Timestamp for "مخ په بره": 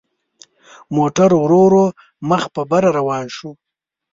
2.29-2.89